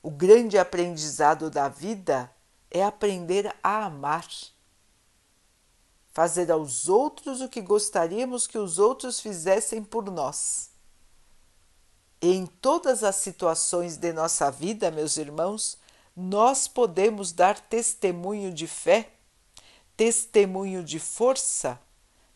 O 0.00 0.08
grande 0.08 0.56
aprendizado 0.56 1.50
da 1.50 1.68
vida 1.68 2.32
é 2.72 2.82
aprender 2.84 3.54
a 3.62 3.84
amar. 3.84 4.26
Fazer 6.10 6.50
aos 6.50 6.88
outros 6.88 7.40
o 7.40 7.48
que 7.48 7.60
gostaríamos 7.60 8.46
que 8.46 8.58
os 8.58 8.78
outros 8.78 9.20
fizessem 9.20 9.82
por 9.82 10.10
nós. 10.10 10.70
E 12.20 12.32
em 12.32 12.46
todas 12.46 13.04
as 13.04 13.16
situações 13.16 13.96
de 13.96 14.12
nossa 14.12 14.50
vida, 14.50 14.90
meus 14.90 15.16
irmãos, 15.16 15.78
nós 16.16 16.68
podemos 16.68 17.32
dar 17.32 17.58
testemunho 17.58 18.52
de 18.52 18.66
fé, 18.66 19.10
testemunho 19.96 20.84
de 20.84 20.98
força, 20.98 21.80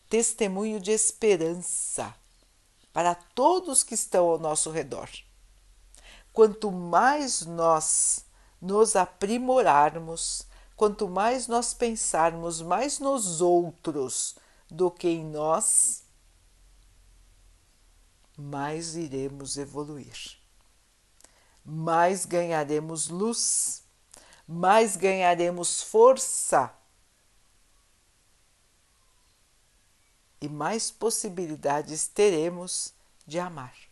testemunho 0.09 0.79
de 0.79 0.91
esperança 0.91 2.13
para 2.91 3.13
todos 3.13 3.83
que 3.83 3.93
estão 3.93 4.27
ao 4.27 4.39
nosso 4.39 4.71
redor 4.71 5.09
quanto 6.37 6.71
mais 6.71 7.41
nós 7.41 8.23
nos 8.61 8.95
aprimorarmos, 8.95 10.47
quanto 10.75 11.07
mais 11.07 11.47
nós 11.47 11.73
pensarmos 11.73 12.61
mais 12.61 12.99
nos 12.99 13.41
outros 13.41 14.35
do 14.69 14.91
que 14.91 15.07
em 15.07 15.25
nós, 15.25 16.03
mais 18.37 18.95
iremos 18.95 19.57
evoluir, 19.57 20.39
mais 21.65 22.25
ganharemos 22.25 23.07
luz, 23.09 23.83
mais 24.47 24.95
ganharemos 24.95 25.81
força 25.81 26.73
e 30.39 30.47
mais 30.47 30.91
possibilidades 30.91 32.07
teremos 32.07 32.93
de 33.25 33.39
amar. 33.39 33.86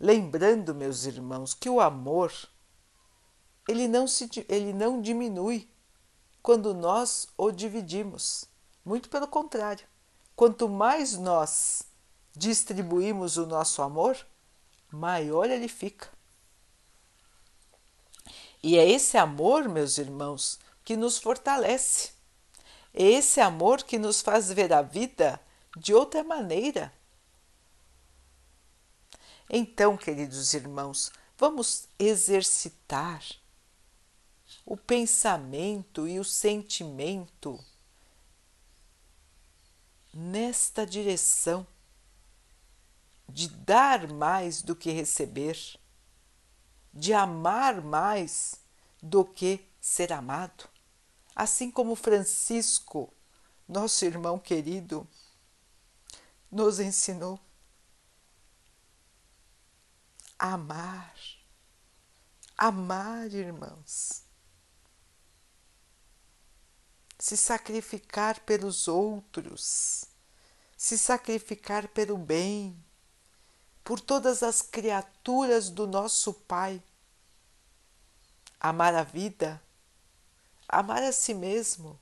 Lembrando, 0.00 0.74
meus 0.74 1.04
irmãos, 1.04 1.52
que 1.52 1.68
o 1.68 1.78
amor 1.78 2.32
ele 3.68 3.86
não, 3.86 4.08
se, 4.08 4.28
ele 4.48 4.72
não 4.72 5.00
diminui 5.00 5.68
quando 6.42 6.72
nós 6.72 7.28
o 7.36 7.50
dividimos. 7.50 8.46
Muito 8.82 9.10
pelo 9.10 9.28
contrário. 9.28 9.86
Quanto 10.34 10.70
mais 10.70 11.18
nós 11.18 11.82
distribuímos 12.34 13.36
o 13.36 13.46
nosso 13.46 13.82
amor, 13.82 14.16
maior 14.90 15.50
ele 15.50 15.68
fica. 15.68 16.08
E 18.62 18.78
é 18.78 18.88
esse 18.88 19.18
amor, 19.18 19.68
meus 19.68 19.98
irmãos, 19.98 20.58
que 20.82 20.96
nos 20.96 21.18
fortalece. 21.18 22.12
É 22.94 23.04
esse 23.04 23.38
amor 23.38 23.82
que 23.82 23.98
nos 23.98 24.22
faz 24.22 24.50
ver 24.50 24.72
a 24.72 24.80
vida 24.80 25.38
de 25.76 25.92
outra 25.92 26.24
maneira 26.24 26.90
então, 29.50 29.96
queridos 29.96 30.54
irmãos, 30.54 31.10
vamos 31.36 31.88
exercitar 31.98 33.24
o 34.64 34.76
pensamento 34.76 36.06
e 36.06 36.20
o 36.20 36.24
sentimento 36.24 37.58
nesta 40.14 40.86
direção 40.86 41.66
de 43.28 43.48
dar 43.48 44.08
mais 44.08 44.62
do 44.62 44.76
que 44.76 44.90
receber, 44.90 45.58
de 46.94 47.12
amar 47.12 47.80
mais 47.80 48.60
do 49.02 49.24
que 49.24 49.64
ser 49.80 50.12
amado. 50.12 50.68
Assim 51.34 51.70
como 51.70 51.94
Francisco 51.94 53.12
nosso 53.70 54.04
irmão 54.04 54.36
querido, 54.36 55.06
nos 56.50 56.80
ensinou 56.80 57.38
amar. 60.40 61.14
Amar, 62.56 63.32
irmãos. 63.32 64.22
Se 67.18 67.36
sacrificar 67.36 68.40
pelos 68.40 68.88
outros, 68.88 70.06
se 70.76 70.96
sacrificar 70.96 71.88
pelo 71.88 72.16
bem, 72.16 72.74
por 73.84 74.00
todas 74.00 74.42
as 74.42 74.62
criaturas 74.62 75.68
do 75.68 75.86
nosso 75.86 76.32
Pai. 76.32 76.82
Amar 78.58 78.94
a 78.94 79.02
vida, 79.02 79.62
amar 80.66 81.02
a 81.02 81.12
si 81.12 81.34
mesmo 81.34 82.00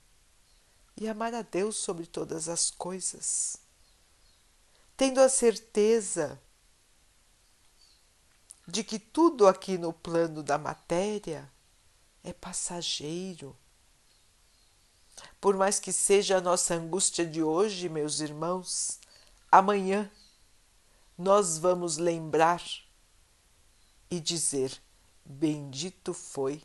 e 0.96 1.09
amar 1.09 1.35
a 1.35 1.42
Deus 1.42 1.77
sobre 1.77 2.07
todas 2.07 2.48
as 2.48 2.70
coisas, 2.70 3.57
tendo 4.96 5.20
a 5.20 5.29
certeza 5.29 6.40
de 8.68 8.85
que 8.85 8.98
tudo 8.98 9.48
aqui 9.48 9.78
no 9.78 9.92
plano 9.92 10.42
da 10.42 10.59
matéria 10.59 11.50
é 12.22 12.33
passageiro. 12.33 13.57
Por 15.40 15.57
mais 15.57 15.81
que 15.81 15.92
seja 15.92 16.37
a 16.37 16.40
nossa 16.40 16.74
angústia 16.74 17.26
de 17.26 17.42
hoje, 17.42 17.88
meus 17.88 18.20
irmãos, 18.20 19.00
amanhã 19.50 20.11
nós 21.16 21.59
vamos 21.59 21.96
lembrar 21.96 22.62
e 24.11 24.20
dizer: 24.20 24.81
Bendito 25.24 26.14
foi 26.14 26.62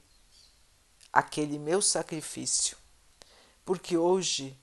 aquele 1.11 1.57
meu 1.57 1.81
sacrifício 1.81 2.77
porque 3.65 3.97
hoje 3.97 4.57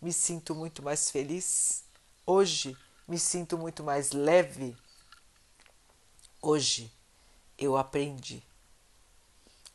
me 0.00 0.12
sinto 0.12 0.54
muito 0.54 0.82
mais 0.82 1.10
feliz, 1.10 1.84
hoje 2.26 2.76
me 3.08 3.18
sinto 3.18 3.56
muito 3.56 3.82
mais 3.82 4.12
leve. 4.12 4.76
Hoje 6.46 6.92
eu 7.56 7.74
aprendi 7.74 8.42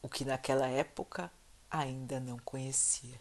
o 0.04 0.08
que 0.08 0.24
naquela 0.24 0.68
época 0.68 1.32
ainda 1.68 2.20
não 2.20 2.38
conhecia. 2.38 3.20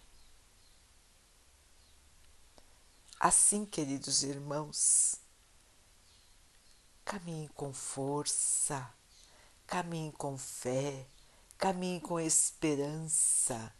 Assim, 3.18 3.64
queridos 3.64 4.22
irmãos, 4.22 5.16
caminhe 7.06 7.48
com 7.54 7.72
força, 7.72 8.87
caminhe 9.66 10.12
com 10.12 10.37
fé, 10.37 11.06
caminhe 11.56 12.02
com 12.02 12.20
esperança 12.20 13.72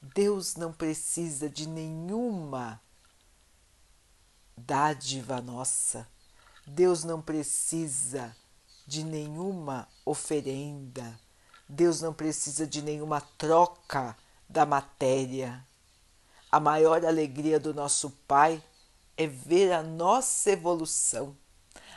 Deus 0.00 0.56
não 0.56 0.72
precisa 0.72 1.50
de 1.50 1.68
nenhuma 1.68 2.80
dádiva 4.56 5.42
nossa. 5.42 6.08
Deus 6.66 7.04
não 7.04 7.20
precisa 7.20 8.34
de 8.86 9.04
nenhuma 9.04 9.88
oferenda. 10.04 11.18
Deus 11.68 12.00
não 12.00 12.12
precisa 12.12 12.66
de 12.66 12.82
nenhuma 12.82 13.20
troca 13.20 14.16
da 14.48 14.66
matéria. 14.66 15.66
A 16.50 16.60
maior 16.60 17.04
alegria 17.04 17.58
do 17.58 17.72
nosso 17.72 18.10
Pai 18.28 18.62
é 19.16 19.26
ver 19.26 19.72
a 19.72 19.82
nossa 19.82 20.50
evolução, 20.50 21.36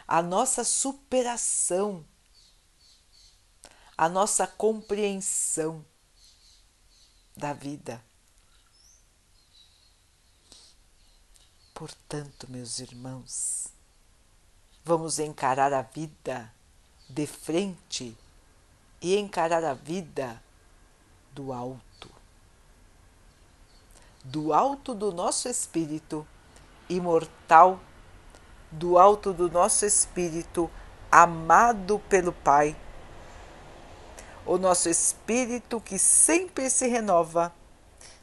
a 0.07 0.21
nossa 0.21 0.63
superação, 0.63 2.05
a 3.97 4.07
nossa 4.07 4.47
compreensão 4.47 5.85
da 7.35 7.51
vida. 7.51 8.03
Portanto, 11.73 12.49
meus 12.49 12.79
irmãos, 12.79 13.67
vamos 14.85 15.19
encarar 15.19 15.73
a 15.73 15.81
vida 15.81 16.54
de 17.15 17.25
frente 17.25 18.15
e 19.01 19.17
encarar 19.17 19.63
a 19.63 19.73
vida 19.73 20.39
do 21.31 21.51
alto. 21.51 22.11
Do 24.23 24.53
alto 24.53 24.93
do 24.93 25.11
nosso 25.11 25.47
espírito 25.47 26.27
imortal, 26.89 27.79
do 28.69 28.99
alto 28.99 29.33
do 29.33 29.49
nosso 29.49 29.85
espírito 29.85 30.69
amado 31.11 31.99
pelo 32.09 32.33
Pai 32.33 32.75
o 34.45 34.57
nosso 34.57 34.87
espírito 34.87 35.81
que 35.81 35.97
sempre 35.97 36.69
se 36.69 36.87
renova, 36.87 37.51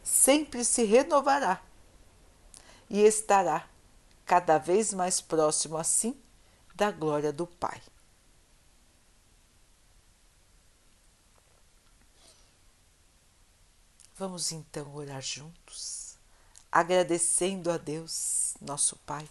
sempre 0.02 0.64
se 0.64 0.84
renovará 0.84 1.60
e 2.88 3.02
estará 3.02 3.66
cada 4.24 4.56
vez 4.56 4.94
mais 4.94 5.20
próximo 5.20 5.76
assim 5.76 6.16
da 6.74 6.90
glória 6.90 7.32
do 7.32 7.46
Pai. 7.46 7.80
Vamos 14.18 14.52
então 14.52 14.94
orar 14.94 15.22
juntos, 15.22 16.18
agradecendo 16.70 17.70
a 17.70 17.78
Deus, 17.78 18.54
nosso 18.60 18.96
Pai, 19.06 19.28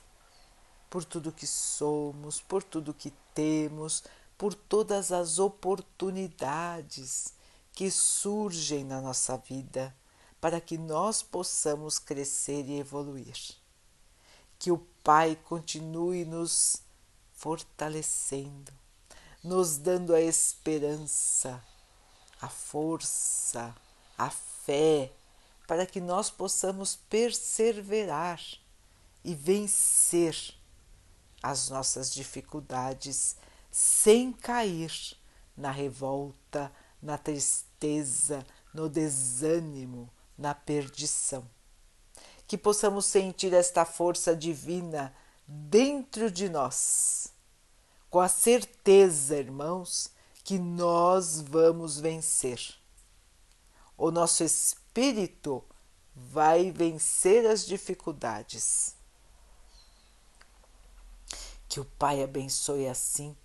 por 0.90 1.06
tudo 1.06 1.32
que 1.32 1.46
somos, 1.46 2.42
por 2.42 2.64
tudo 2.64 2.94
que 2.94 3.14
temos, 3.34 4.04
por 4.38 4.56
todas 4.56 5.12
as 5.12 5.38
oportunidades 5.38 7.34
que 7.74 7.92
surgem 7.92 8.84
na 8.84 9.00
nossa 9.00 9.38
vida 9.38 9.96
para 10.42 10.60
que 10.60 10.80
nós 10.80 11.22
possamos 11.22 12.00
crescer 12.00 12.66
e 12.68 12.80
evoluir. 12.80 13.38
Que 14.58 14.72
o 14.72 14.80
Pai 15.04 15.38
continue 15.46 16.26
nos 16.26 16.82
fortalecendo, 17.34 18.74
nos 19.44 19.78
dando 19.78 20.16
a 20.16 20.22
esperança, 20.22 21.64
a 22.42 22.50
força, 22.50 23.76
a 24.18 24.32
fé, 24.66 25.12
para 25.68 25.86
que 25.86 26.02
nós 26.02 26.30
possamos 26.30 26.96
perseverar 26.96 28.42
e 29.24 29.34
vencer 29.34 30.36
as 31.42 31.70
nossas 31.70 32.12
dificuldades 32.14 33.36
sem 33.72 34.32
cair 34.32 34.92
na 35.56 35.72
revolta, 35.72 36.72
na 37.02 37.18
tristeza, 37.18 38.46
no 38.74 38.90
desânimo, 38.90 40.10
na 40.38 40.54
perdição. 40.54 41.48
Que 42.48 42.58
possamos 42.58 43.06
sentir 43.06 43.54
esta 43.54 43.86
força 43.86 44.36
divina 44.36 45.14
dentro 45.48 46.30
de 46.30 46.50
nós, 46.50 47.34
com 48.10 48.20
a 48.20 48.28
certeza, 48.28 49.38
irmãos, 49.38 50.12
que 50.44 50.60
nós 50.60 51.40
vamos 51.42 52.00
vencer. 52.00 52.81
O 54.04 54.10
nosso 54.10 54.44
espírito 54.44 55.64
vai 56.16 56.72
vencer 56.72 57.46
as 57.46 57.64
dificuldades. 57.64 58.96
Que 61.70 61.80
o 61.80 61.86
Pai 61.86 62.24
abençoe 62.24 62.88
assim 62.88 63.38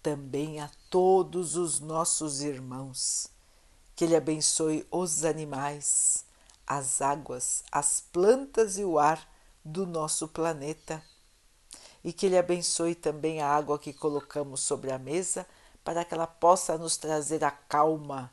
também 0.00 0.60
a 0.60 0.70
todos 0.88 1.56
os 1.56 1.80
nossos 1.80 2.40
irmãos. 2.40 3.26
Que 3.96 4.04
Ele 4.04 4.14
abençoe 4.14 4.86
os 4.92 5.24
animais, 5.24 6.24
as 6.64 7.02
águas, 7.02 7.64
as 7.72 8.00
plantas 8.00 8.78
e 8.78 8.84
o 8.84 9.00
ar 9.00 9.28
do 9.64 9.84
nosso 9.84 10.28
planeta. 10.28 11.02
E 12.04 12.12
que 12.12 12.26
Ele 12.26 12.38
abençoe 12.38 12.94
também 12.94 13.42
a 13.42 13.48
água 13.48 13.76
que 13.76 13.92
colocamos 13.92 14.60
sobre 14.60 14.92
a 14.92 15.00
mesa 15.00 15.44
para 15.82 16.04
que 16.04 16.14
ela 16.14 16.28
possa 16.28 16.78
nos 16.78 16.96
trazer 16.96 17.42
a 17.42 17.50
calma 17.50 18.32